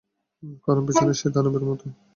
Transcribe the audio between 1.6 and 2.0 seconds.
মতো!